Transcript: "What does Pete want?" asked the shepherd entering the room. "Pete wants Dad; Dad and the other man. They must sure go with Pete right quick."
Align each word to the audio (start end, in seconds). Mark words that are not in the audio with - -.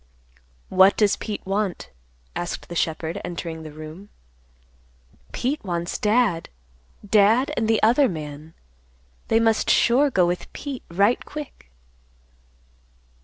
"What 0.69 0.97
does 0.97 1.15
Pete 1.15 1.45
want?" 1.45 1.91
asked 2.35 2.69
the 2.69 2.75
shepherd 2.75 3.21
entering 3.23 3.61
the 3.61 3.71
room. 3.71 4.09
"Pete 5.31 5.63
wants 5.63 5.99
Dad; 5.99 6.49
Dad 7.07 7.53
and 7.55 7.67
the 7.67 7.83
other 7.83 8.09
man. 8.09 8.55
They 9.27 9.39
must 9.39 9.69
sure 9.69 10.09
go 10.09 10.25
with 10.25 10.51
Pete 10.53 10.81
right 10.89 11.23
quick." 11.23 11.69